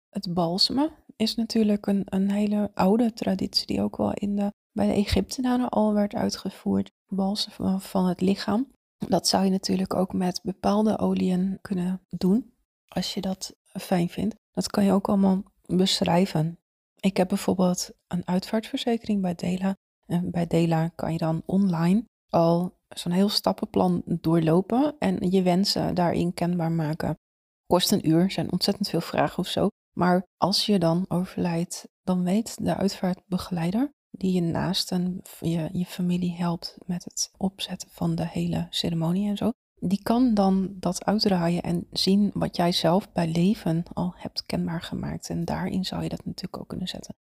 Het 0.09 0.33
balsemen 0.33 0.91
is 1.15 1.35
natuurlijk 1.35 1.87
een, 1.87 2.01
een 2.05 2.31
hele 2.31 2.71
oude 2.73 3.13
traditie 3.13 3.67
die 3.67 3.81
ook 3.81 3.97
wel 3.97 4.13
in 4.13 4.35
de, 4.35 4.53
bij 4.71 4.87
de 4.87 4.93
Egyptenaren 4.93 5.69
al 5.69 5.93
werd 5.93 6.15
uitgevoerd. 6.15 6.91
Balsemen 7.07 7.81
van 7.81 8.05
het 8.05 8.21
lichaam. 8.21 8.71
Dat 8.97 9.27
zou 9.27 9.43
je 9.43 9.51
natuurlijk 9.51 9.93
ook 9.93 10.13
met 10.13 10.39
bepaalde 10.43 10.99
oliën 10.99 11.57
kunnen 11.61 12.01
doen, 12.09 12.53
als 12.87 13.13
je 13.13 13.21
dat 13.21 13.55
fijn 13.65 14.09
vindt. 14.09 14.35
Dat 14.51 14.67
kan 14.67 14.83
je 14.83 14.91
ook 14.91 15.07
allemaal 15.07 15.43
beschrijven. 15.65 16.59
Ik 16.99 17.17
heb 17.17 17.27
bijvoorbeeld 17.27 17.89
een 18.07 18.27
uitvaartverzekering 18.27 19.21
bij 19.21 19.35
Dela. 19.35 19.75
En 20.05 20.31
bij 20.31 20.47
Dela 20.47 20.87
kan 20.87 21.11
je 21.11 21.17
dan 21.17 21.43
online 21.45 22.05
al 22.29 22.77
zo'n 22.89 23.11
heel 23.11 23.29
stappenplan 23.29 24.01
doorlopen 24.05 24.95
en 24.99 25.31
je 25.31 25.41
wensen 25.41 25.95
daarin 25.95 26.33
kenbaar 26.33 26.71
maken. 26.71 27.17
Kost 27.65 27.91
een 27.91 28.09
uur, 28.09 28.31
zijn 28.31 28.51
ontzettend 28.51 28.89
veel 28.89 29.01
vragen 29.01 29.37
of 29.37 29.47
zo. 29.47 29.67
Maar 29.97 30.23
als 30.37 30.65
je 30.65 30.79
dan 30.79 31.05
overlijdt, 31.07 31.87
dan 32.03 32.23
weet 32.23 32.57
de 32.63 32.75
uitvaartbegeleider 32.75 33.91
die 34.09 34.33
je 34.33 34.41
naasten, 34.41 35.21
je, 35.39 35.69
je 35.71 35.85
familie 35.85 36.35
helpt 36.35 36.77
met 36.85 37.03
het 37.03 37.31
opzetten 37.37 37.89
van 37.91 38.15
de 38.15 38.27
hele 38.27 38.67
ceremonie 38.69 39.29
en 39.29 39.37
zo. 39.37 39.51
Die 39.79 40.03
kan 40.03 40.33
dan 40.33 40.75
dat 40.79 41.05
uitdraaien 41.05 41.61
en 41.61 41.87
zien 41.91 42.31
wat 42.33 42.55
jij 42.55 42.71
zelf 42.71 43.11
bij 43.11 43.27
leven 43.27 43.83
al 43.93 44.13
hebt 44.15 44.45
kenbaar 44.45 44.81
gemaakt. 44.81 45.29
En 45.29 45.45
daarin 45.45 45.85
zou 45.85 46.03
je 46.03 46.09
dat 46.09 46.25
natuurlijk 46.25 46.57
ook 46.57 46.67
kunnen 46.67 46.87
zetten. 46.87 47.15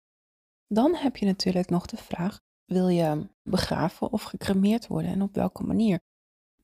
Dan 0.66 0.94
heb 0.94 1.16
je 1.16 1.26
natuurlijk 1.26 1.70
nog 1.70 1.86
de 1.86 1.96
vraag: 1.96 2.40
wil 2.64 2.88
je 2.88 3.28
begraven 3.42 4.12
of 4.12 4.22
gecremeerd 4.22 4.86
worden 4.86 5.10
en 5.10 5.22
op 5.22 5.34
welke 5.34 5.62
manier? 5.62 6.00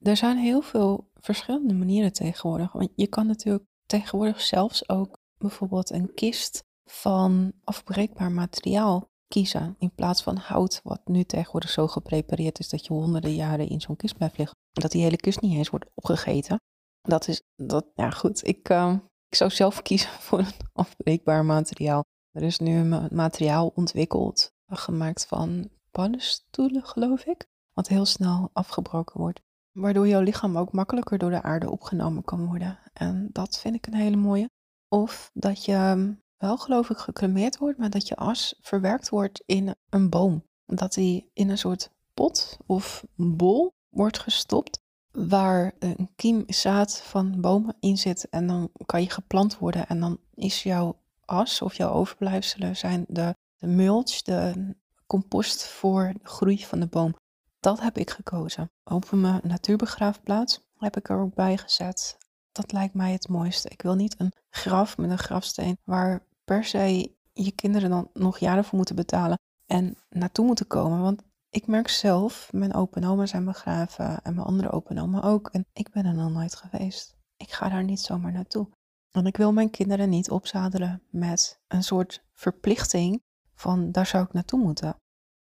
Er 0.00 0.16
zijn 0.16 0.38
heel 0.38 0.61
veel 0.61 1.11
verschillende 1.14 1.75
manieren 1.75 2.12
tegenwoordig. 2.12 2.73
Want 2.73 2.90
je 2.94 3.06
kan 3.06 3.26
natuurlijk 3.26 3.64
tegenwoordig 3.87 4.40
zelfs 4.40 4.88
ook 4.88 5.18
bijvoorbeeld 5.38 5.90
een 5.90 6.14
kist 6.14 6.64
van 6.85 7.52
afbreekbaar 7.64 8.32
materiaal 8.32 9.09
kiezen. 9.28 9.75
In 9.78 9.94
plaats 9.94 10.23
van 10.23 10.37
hout, 10.37 10.80
wat 10.82 11.00
nu 11.04 11.25
tegenwoordig 11.25 11.70
zo 11.70 11.87
geprepareerd 11.87 12.59
is 12.59 12.68
dat 12.68 12.87
je 12.87 12.92
honderden 12.92 13.35
jaren 13.35 13.68
in 13.68 13.80
zo'n 13.80 13.97
kist 13.97 14.16
blijft 14.16 14.38
liggen. 14.38 14.56
Dat 14.72 14.90
die 14.90 15.02
hele 15.02 15.16
kist 15.16 15.40
niet 15.40 15.56
eens 15.56 15.70
wordt 15.70 15.90
opgegeten. 15.94 16.60
Dat 17.00 17.28
is, 17.28 17.42
dat, 17.56 17.86
ja 17.94 18.10
goed, 18.10 18.46
ik, 18.46 18.68
uh, 18.68 18.96
ik 19.28 19.34
zou 19.34 19.50
zelf 19.50 19.82
kiezen 19.88 20.10
voor 20.10 20.38
een 20.38 20.52
afbreekbaar 20.72 21.44
materiaal. 21.44 22.04
Er 22.30 22.42
is 22.42 22.58
nu 22.58 22.76
een 22.76 23.08
materiaal 23.10 23.72
ontwikkeld, 23.74 24.52
gemaakt 24.66 25.26
van 25.26 25.70
paddenstoelen, 25.90 26.84
geloof 26.84 27.24
ik. 27.24 27.46
Wat 27.72 27.88
heel 27.88 28.04
snel 28.06 28.50
afgebroken 28.52 29.20
wordt. 29.20 29.40
Waardoor 29.72 30.08
jouw 30.08 30.20
lichaam 30.20 30.58
ook 30.58 30.72
makkelijker 30.72 31.18
door 31.18 31.30
de 31.30 31.42
aarde 31.42 31.70
opgenomen 31.70 32.24
kan 32.24 32.46
worden. 32.46 32.78
En 32.92 33.28
dat 33.32 33.58
vind 33.58 33.74
ik 33.74 33.86
een 33.86 33.94
hele 33.94 34.16
mooie. 34.16 34.50
Of 34.88 35.30
dat 35.34 35.64
je 35.64 35.72
ehm, 35.72 36.12
wel 36.36 36.56
geloof 36.56 36.90
ik 36.90 36.96
gecremeerd 36.96 37.58
wordt, 37.58 37.78
maar 37.78 37.90
dat 37.90 38.08
je 38.08 38.16
as 38.16 38.58
verwerkt 38.60 39.08
wordt 39.08 39.42
in 39.46 39.74
een 39.88 40.10
boom. 40.10 40.44
Dat 40.66 40.92
die 40.92 41.30
in 41.32 41.48
een 41.48 41.58
soort 41.58 41.90
pot 42.14 42.58
of 42.66 43.04
bol 43.16 43.72
wordt 43.90 44.18
gestopt 44.18 44.80
waar 45.11 45.73
een 45.78 46.11
kiemzaad 46.16 47.00
van 47.00 47.40
bomen 47.40 47.76
in 47.80 47.99
zit 47.99 48.28
en 48.28 48.47
dan 48.47 48.70
kan 48.87 49.02
je 49.02 49.11
geplant 49.11 49.59
worden 49.59 49.87
en 49.87 50.00
dan 50.00 50.18
is 50.35 50.62
jouw 50.62 51.00
as 51.25 51.62
of 51.62 51.75
jouw 51.75 51.90
overblijfselen 51.90 52.76
zijn 52.76 53.04
de, 53.09 53.35
de 53.56 53.66
mulch, 53.66 54.23
de 54.23 54.75
compost 55.06 55.66
voor 55.66 56.12
de 56.23 56.28
groei 56.28 56.64
van 56.64 56.80
de 56.80 56.87
boom. 56.87 57.16
Dat 57.61 57.80
heb 57.80 57.99
ik 57.99 58.11
gekozen. 58.11 58.70
Op 58.85 59.11
mijn 59.11 59.40
natuurbegraafplaats 59.42 60.61
heb 60.78 60.97
ik 60.97 61.09
er 61.09 61.20
ook 61.20 61.35
bij 61.35 61.56
gezet. 61.56 62.18
Dat 62.52 62.73
lijkt 62.73 62.94
mij 62.94 63.12
het 63.12 63.28
mooiste. 63.28 63.68
Ik 63.68 63.82
wil 63.82 63.94
niet 63.94 64.14
een 64.18 64.32
graf 64.50 64.97
met 64.97 65.11
een 65.11 65.18
grafsteen 65.18 65.78
waar 65.85 66.26
per 66.44 66.64
se 66.64 67.14
je 67.32 67.52
kinderen 67.52 67.90
dan 67.90 68.11
nog 68.12 68.38
jaren 68.38 68.64
voor 68.64 68.76
moeten 68.76 68.97
betalen 68.97 69.38
en 69.66 69.97
naartoe 70.09 70.47
moeten 70.47 70.66
komen. 70.66 71.00
Want 71.00 71.23
ik 71.50 71.66
merk 71.66 71.88
zelf, 71.88 72.52
mijn 72.52 72.75
open 72.75 73.04
oma 73.04 73.26
zijn 73.26 73.45
begraven 73.45 74.23
en 74.23 74.35
mijn 74.35 74.47
andere 74.47 74.71
open 74.71 74.99
oma 74.99 75.23
ook. 75.23 75.49
En 75.49 75.66
ik 75.73 75.90
ben 75.90 76.04
er 76.04 76.14
nog 76.14 76.30
nooit 76.30 76.54
geweest. 76.54 77.16
Ik 77.37 77.50
ga 77.50 77.69
daar 77.69 77.85
niet 77.85 78.00
zomaar 78.00 78.33
naartoe. 78.33 78.69
Want 79.11 79.26
ik 79.26 79.37
wil 79.37 79.52
mijn 79.52 79.71
kinderen 79.71 80.09
niet 80.09 80.30
opzadelen 80.30 81.02
met 81.11 81.61
een 81.69 81.83
soort 81.83 82.23
verplichting 82.33 83.23
van 83.54 83.92
daar 83.92 84.07
zou 84.07 84.25
ik 84.25 84.33
naartoe 84.33 84.61
moeten. 84.61 84.97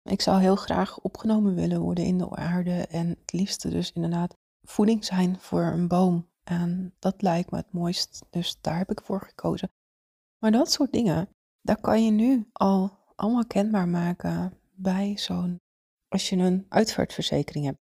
Ik 0.03 0.21
zou 0.21 0.41
heel 0.41 0.57
graag 0.57 0.99
opgenomen 0.99 1.55
willen 1.55 1.81
worden 1.81 2.05
in 2.05 2.19
de 2.19 2.37
aarde 2.37 2.87
en 2.87 3.09
het 3.09 3.33
liefste 3.33 3.69
dus 3.69 3.93
inderdaad 3.93 4.35
voeding 4.63 5.05
zijn 5.05 5.41
voor 5.41 5.63
een 5.63 5.89
boom. 5.89 6.29
En 6.45 6.95
dat 6.99 7.23
lijkt 7.23 7.51
me 7.51 7.57
het 7.57 7.73
mooist, 7.73 8.25
dus 8.31 8.61
daar 8.61 8.79
heb 8.79 8.91
ik 8.91 9.01
voor 9.03 9.21
gekozen. 9.21 9.69
Maar 10.39 10.51
dat 10.51 10.73
soort 10.73 10.93
dingen, 10.93 11.29
daar 11.61 11.81
kan 11.81 12.05
je 12.05 12.11
nu 12.11 12.49
al 12.53 12.99
allemaal 13.15 13.47
kenbaar 13.47 13.89
maken 13.89 14.59
bij 14.75 15.17
zo'n, 15.17 15.57
als 16.17 16.29
je 16.29 16.37
een 16.37 16.67
uitvaartverzekering 16.69 17.65
hebt. 17.65 17.79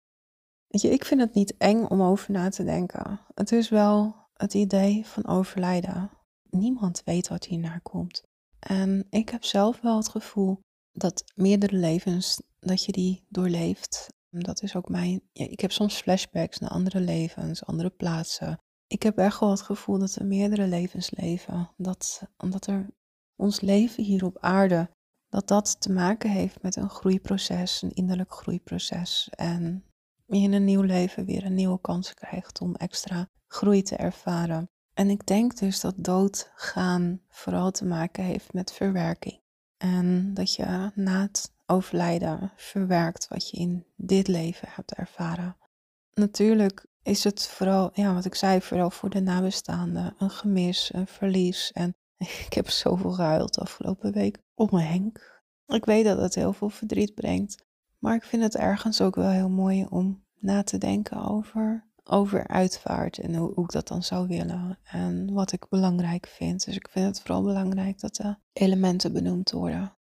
Weet 0.67 0.81
je, 0.81 0.89
ik 0.89 1.05
vind 1.05 1.21
het 1.21 1.33
niet 1.33 1.57
eng 1.57 1.83
om 1.83 2.01
over 2.01 2.31
na 2.31 2.49
te 2.49 2.63
denken. 2.63 3.19
Het 3.33 3.51
is 3.51 3.69
wel 3.69 4.15
het 4.33 4.53
idee 4.53 5.05
van 5.05 5.27
overlijden. 5.27 6.11
Niemand 6.49 7.01
weet 7.05 7.27
wat 7.27 7.45
hierna 7.45 7.77
komt. 7.77 8.23
En 8.59 9.07
ik 9.09 9.29
heb 9.29 9.43
zelf 9.43 9.81
wel 9.81 9.95
het 9.95 10.09
gevoel 10.09 10.59
dat 10.91 11.23
meerdere 11.35 11.75
levens, 11.75 12.41
dat 12.59 12.85
je 12.85 12.91
die 12.91 13.25
doorleeft. 13.29 14.07
Dat 14.29 14.61
is 14.61 14.75
ook 14.75 14.89
mijn, 14.89 15.21
ja, 15.31 15.47
ik 15.47 15.59
heb 15.59 15.71
soms 15.71 15.95
flashbacks 15.95 16.59
naar 16.59 16.69
andere 16.69 16.99
levens, 16.99 17.65
andere 17.65 17.89
plaatsen. 17.89 18.57
Ik 18.87 19.03
heb 19.03 19.17
echt 19.17 19.39
wel 19.39 19.49
het 19.49 19.61
gevoel 19.61 19.99
dat 19.99 20.15
er 20.15 20.25
meerdere 20.25 20.67
levens 20.67 21.11
leven. 21.11 21.71
Dat, 21.77 22.21
omdat 22.37 22.67
er 22.67 22.87
ons 23.35 23.61
leven 23.61 24.03
hier 24.03 24.25
op 24.25 24.37
aarde, 24.39 24.89
dat 25.31 25.47
dat 25.47 25.81
te 25.81 25.91
maken 25.91 26.29
heeft 26.29 26.61
met 26.61 26.75
een 26.75 26.89
groeiproces, 26.89 27.81
een 27.81 27.93
innerlijk 27.93 28.33
groeiproces. 28.33 29.29
En 29.35 29.83
je 30.25 30.37
in 30.37 30.53
een 30.53 30.63
nieuw 30.63 30.81
leven 30.81 31.25
weer 31.25 31.45
een 31.45 31.53
nieuwe 31.53 31.81
kans 31.81 32.13
krijgt 32.13 32.61
om 32.61 32.75
extra 32.75 33.29
groei 33.47 33.81
te 33.81 33.95
ervaren. 33.95 34.69
En 34.93 35.09
ik 35.09 35.25
denk 35.25 35.57
dus 35.57 35.79
dat 35.79 35.93
doodgaan 35.97 37.21
vooral 37.29 37.71
te 37.71 37.85
maken 37.85 38.23
heeft 38.23 38.53
met 38.53 38.73
verwerking. 38.73 39.39
En 39.77 40.33
dat 40.33 40.55
je 40.55 40.91
na 40.95 41.21
het 41.21 41.53
overlijden 41.65 42.51
verwerkt 42.55 43.27
wat 43.27 43.49
je 43.49 43.57
in 43.57 43.85
dit 43.95 44.27
leven 44.27 44.67
hebt 44.71 44.93
ervaren. 44.93 45.57
Natuurlijk 46.13 46.85
is 47.03 47.23
het 47.23 47.47
vooral, 47.47 47.89
ja, 47.93 48.13
wat 48.13 48.25
ik 48.25 48.35
zei, 48.35 48.61
vooral 48.61 48.89
voor 48.89 49.09
de 49.09 49.21
nabestaanden. 49.21 50.15
Een 50.17 50.29
gemis, 50.29 50.93
een 50.93 51.07
verlies. 51.07 51.71
En 51.71 51.95
ik 52.47 52.53
heb 52.53 52.69
zoveel 52.69 53.11
gehuild 53.11 53.59
afgelopen 53.59 54.11
week 54.11 54.37
op 54.53 54.71
mijn 54.71 54.87
Henk. 54.87 55.41
Ik 55.67 55.85
weet 55.85 56.05
dat 56.05 56.17
het 56.17 56.35
heel 56.35 56.53
veel 56.53 56.69
verdriet 56.69 57.15
brengt. 57.15 57.65
Maar 57.97 58.15
ik 58.15 58.23
vind 58.23 58.43
het 58.43 58.55
ergens 58.55 59.01
ook 59.01 59.15
wel 59.15 59.29
heel 59.29 59.49
mooi 59.49 59.85
om 59.89 60.23
na 60.35 60.63
te 60.63 60.77
denken 60.77 61.25
over, 61.25 61.89
over 62.03 62.47
uitvaart 62.47 63.17
en 63.17 63.35
hoe, 63.35 63.53
hoe 63.53 63.63
ik 63.63 63.71
dat 63.71 63.87
dan 63.87 64.03
zou 64.03 64.27
willen. 64.27 64.79
En 64.83 65.33
wat 65.33 65.51
ik 65.51 65.69
belangrijk 65.69 66.27
vind. 66.27 66.65
Dus 66.65 66.75
ik 66.75 66.87
vind 66.91 67.05
het 67.05 67.19
vooral 67.19 67.43
belangrijk 67.43 67.99
dat 67.99 68.15
de 68.15 68.35
elementen 68.53 69.13
benoemd 69.13 69.51
worden. 69.51 69.97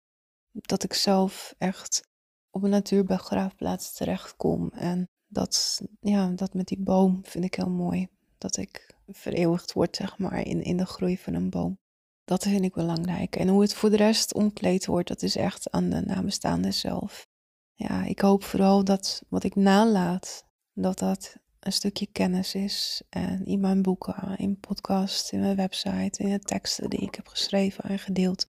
Dat 0.51 0.83
ik 0.83 0.95
zelf 0.95 1.55
echt 1.59 2.09
op 2.51 2.63
een 2.63 2.71
natuurbegraafplaats 2.71 3.93
terechtkom 3.93 4.71
en 4.71 5.09
dat, 5.27 5.83
ja, 6.01 6.29
dat 6.29 6.55
met 6.55 6.67
die 6.67 6.83
boom 6.83 7.21
vind 7.25 7.45
ik 7.45 7.55
heel 7.55 7.71
mooi. 7.71 8.09
Dat 8.39 8.57
ik 8.57 8.95
vereeuwigd 9.07 9.73
word, 9.73 9.97
zeg 9.97 10.19
maar, 10.19 10.47
in, 10.47 10.63
in 10.63 10.77
de 10.77 10.87
groei 10.87 11.19
van 11.19 11.35
een 11.35 11.51
boom. 11.51 11.79
Dat 12.25 12.43
vind 12.43 12.65
ik 12.65 12.73
belangrijk. 12.75 13.37
En 13.37 13.49
hoe 13.49 13.63
het 13.63 13.75
voor 13.75 13.91
de 13.91 13.97
rest 13.97 14.35
omkleed 14.35 14.87
wordt, 14.87 15.09
dat 15.09 15.23
is 15.23 15.37
echt 15.37 15.71
aan 15.71 15.91
de 15.91 16.01
nabestaanden 16.01 16.75
zelf. 16.75 17.27
Ja, 17.75 18.05
ik 18.05 18.21
hoop 18.21 18.45
vooral 18.45 18.85
dat 18.85 19.23
wat 19.29 19.45
ik 19.45 19.55
nalaat, 19.55 20.47
dat 20.73 20.99
dat 20.99 21.37
een 21.61 21.73
stukje 21.73 22.07
kennis 22.07 22.55
is. 22.55 23.03
En 23.09 23.45
in 23.45 23.61
mijn 23.61 23.83
boeken, 23.83 24.37
in 24.37 24.61
podcast, 24.61 25.33
in 25.33 25.41
mijn 25.41 25.57
website, 25.57 26.23
in 26.23 26.31
de 26.31 26.39
teksten 26.39 26.91
die 26.91 27.01
ik 27.01 27.15
heb 27.15 27.27
geschreven 27.27 27.85
en 27.85 27.99
gedeeld. 27.99 28.51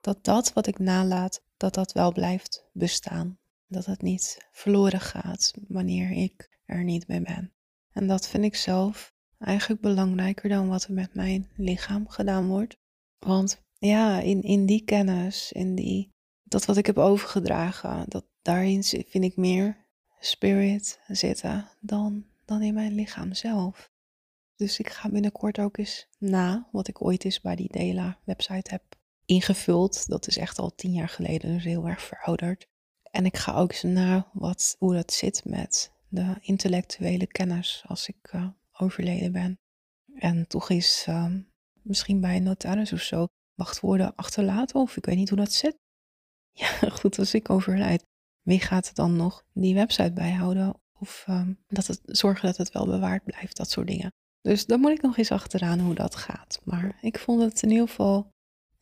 Dat 0.00 0.24
dat 0.24 0.52
wat 0.52 0.66
ik 0.66 0.78
nalaat, 0.78 1.42
dat 1.56 1.74
dat 1.74 1.92
wel 1.92 2.12
blijft 2.12 2.64
bestaan. 2.72 3.38
Dat 3.66 3.86
het 3.86 4.02
niet 4.02 4.48
verloren 4.50 5.00
gaat 5.00 5.54
wanneer 5.68 6.10
ik 6.10 6.58
er 6.64 6.84
niet 6.84 7.08
meer 7.08 7.22
ben. 7.22 7.52
En 7.92 8.06
dat 8.06 8.28
vind 8.28 8.44
ik 8.44 8.56
zelf 8.56 9.12
eigenlijk 9.38 9.80
belangrijker 9.80 10.48
dan 10.48 10.68
wat 10.68 10.84
er 10.84 10.92
met 10.92 11.14
mijn 11.14 11.50
lichaam 11.56 12.08
gedaan 12.08 12.46
wordt. 12.46 12.76
Want 13.18 13.62
ja, 13.78 14.20
in, 14.20 14.42
in 14.42 14.66
die 14.66 14.84
kennis, 14.84 15.52
in 15.52 15.74
die, 15.74 16.14
dat 16.42 16.64
wat 16.64 16.76
ik 16.76 16.86
heb 16.86 16.98
overgedragen, 16.98 18.04
dat 18.08 18.24
daarin 18.42 18.82
vind 18.84 19.24
ik 19.24 19.36
meer 19.36 19.86
spirit 20.20 21.00
zitten 21.08 21.68
dan, 21.80 22.26
dan 22.44 22.62
in 22.62 22.74
mijn 22.74 22.94
lichaam 22.94 23.34
zelf. 23.34 23.90
Dus 24.56 24.78
ik 24.78 24.88
ga 24.88 25.08
binnenkort 25.08 25.58
ook 25.58 25.76
eens 25.78 26.08
na 26.18 26.68
wat 26.72 26.88
ik 26.88 27.04
ooit 27.04 27.24
eens 27.24 27.40
bij 27.40 27.56
die 27.56 27.72
Dela 27.72 28.18
website 28.24 28.70
heb 28.70 28.82
ingevuld. 29.24 30.08
Dat 30.08 30.26
is 30.26 30.36
echt 30.36 30.58
al 30.58 30.74
tien 30.74 30.92
jaar 30.92 31.08
geleden, 31.08 31.52
dus 31.52 31.64
heel 31.64 31.88
erg 31.88 32.02
verouderd. 32.02 32.68
En 33.10 33.24
ik 33.24 33.36
ga 33.36 33.54
ook 33.54 33.70
eens 33.70 33.82
na 33.82 34.30
wat, 34.32 34.76
hoe 34.78 34.94
dat 34.94 35.12
zit 35.12 35.44
met 35.44 35.92
de 36.08 36.34
intellectuele 36.40 37.26
kennis 37.26 37.82
als 37.86 38.08
ik 38.08 38.32
uh, 38.34 38.48
overleden 38.72 39.32
ben. 39.32 39.58
En 40.14 40.46
toch 40.46 40.70
is 40.70 41.06
misschien 41.82 42.20
bij 42.20 42.36
een 42.36 42.42
notaris 42.42 42.92
of 42.92 43.00
zo 43.00 43.26
wachtwoorden 43.54 44.14
achterlaten 44.14 44.80
of 44.80 44.96
ik 44.96 45.04
weet 45.04 45.16
niet 45.16 45.28
hoe 45.28 45.38
dat 45.38 45.52
zit. 45.52 45.76
Ja, 46.52 46.66
goed, 46.88 47.18
als 47.18 47.34
ik 47.34 47.50
overlijd, 47.50 48.02
wie 48.42 48.60
gaat 48.60 48.94
dan 48.94 49.16
nog 49.16 49.44
die 49.52 49.74
website 49.74 50.12
bijhouden? 50.12 50.80
Of 50.98 51.24
uh, 51.28 51.48
dat 51.66 51.86
het, 51.86 52.00
zorgen 52.04 52.46
dat 52.46 52.56
het 52.56 52.72
wel 52.72 52.86
bewaard 52.86 53.24
blijft, 53.24 53.56
dat 53.56 53.70
soort 53.70 53.86
dingen. 53.86 54.12
Dus 54.40 54.66
dan 54.66 54.80
moet 54.80 54.90
ik 54.90 55.02
nog 55.02 55.16
eens 55.16 55.30
achteraan 55.30 55.80
hoe 55.80 55.94
dat 55.94 56.14
gaat. 56.14 56.60
Maar 56.64 56.98
ik 57.00 57.18
vond 57.18 57.42
het 57.42 57.62
in 57.62 57.70
ieder 57.70 57.88
geval 57.88 58.30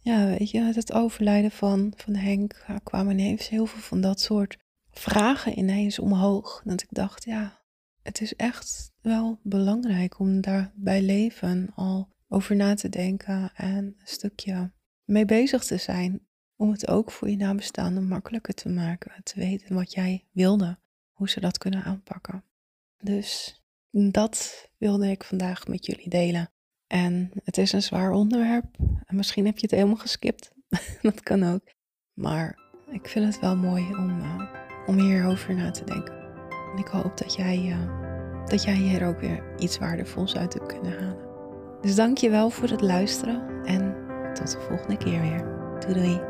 ja, 0.06 0.26
weet 0.26 0.50
je, 0.50 0.60
het 0.60 0.92
overlijden 0.92 1.50
van, 1.50 1.92
van 1.96 2.14
Henk 2.14 2.64
kwamen 2.82 3.18
ineens 3.18 3.48
heel 3.48 3.66
veel 3.66 3.80
van 3.80 4.00
dat 4.00 4.20
soort 4.20 4.56
vragen 4.90 5.58
ineens 5.58 5.98
omhoog. 5.98 6.62
Dat 6.64 6.82
ik 6.82 6.88
dacht, 6.90 7.24
ja, 7.24 7.62
het 8.02 8.20
is 8.20 8.34
echt 8.34 8.92
wel 9.00 9.38
belangrijk 9.42 10.18
om 10.18 10.40
daar 10.40 10.72
bij 10.74 11.02
leven 11.02 11.72
al 11.74 12.08
over 12.28 12.56
na 12.56 12.74
te 12.74 12.88
denken 12.88 13.50
en 13.54 13.76
een 13.76 13.96
stukje 14.04 14.72
mee 15.04 15.24
bezig 15.24 15.64
te 15.64 15.76
zijn. 15.76 16.26
Om 16.56 16.70
het 16.70 16.88
ook 16.88 17.10
voor 17.10 17.30
je 17.30 17.36
nabestaanden 17.36 18.08
makkelijker 18.08 18.54
te 18.54 18.68
maken. 18.68 19.22
Te 19.22 19.34
weten 19.40 19.74
wat 19.74 19.92
jij 19.92 20.26
wilde, 20.32 20.78
hoe 21.12 21.28
ze 21.28 21.40
dat 21.40 21.58
kunnen 21.58 21.84
aanpakken. 21.84 22.44
Dus 22.98 23.60
dat 23.90 24.68
wilde 24.78 25.10
ik 25.10 25.24
vandaag 25.24 25.66
met 25.66 25.86
jullie 25.86 26.08
delen. 26.08 26.50
En 26.86 27.30
het 27.44 27.58
is 27.58 27.72
een 27.72 27.82
zwaar 27.82 28.10
onderwerp. 28.10 28.76
En 29.04 29.16
misschien 29.16 29.46
heb 29.46 29.54
je 29.54 29.66
het 29.66 29.70
helemaal 29.70 29.96
geskipt. 29.96 30.52
dat 31.02 31.20
kan 31.20 31.42
ook. 31.42 31.74
Maar 32.12 32.58
ik 32.90 33.08
vind 33.08 33.26
het 33.26 33.40
wel 33.40 33.56
mooi 33.56 33.82
om, 33.82 34.18
uh, 34.18 34.42
om 34.86 34.98
hierover 34.98 35.54
na 35.54 35.70
te 35.70 35.84
denken. 35.84 36.14
En 36.72 36.78
ik 36.78 36.86
hoop 36.86 37.16
dat 37.16 37.34
jij, 37.34 37.58
uh, 37.58 38.46
dat 38.46 38.62
jij 38.62 38.74
hier 38.74 39.06
ook 39.06 39.20
weer 39.20 39.58
iets 39.58 39.78
waardevols 39.78 40.36
uit 40.36 40.52
hebt 40.52 40.66
kunnen 40.66 40.98
halen. 40.98 41.25
Dus 41.86 41.94
dank 41.94 42.18
je 42.18 42.30
wel 42.30 42.50
voor 42.50 42.68
het 42.68 42.80
luisteren 42.80 43.42
en 43.64 43.94
tot 44.34 44.52
de 44.52 44.58
volgende 44.58 44.96
keer 44.96 45.20
weer. 45.20 45.44
Doei 45.80 45.94
doei. 45.94 46.20